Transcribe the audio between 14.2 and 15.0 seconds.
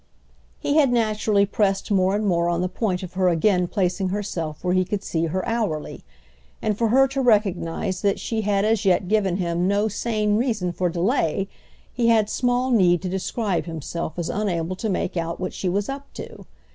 unable to